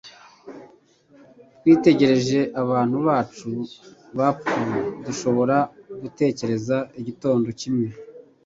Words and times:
Twitegereje 1.57 2.39
abantu 2.61 2.97
bacu 3.07 3.49
bapfuye 4.17 4.79
dushobora 5.05 5.57
gutekereza 6.01 6.77
igitondo 6.99 7.47
kimwe 7.59 7.87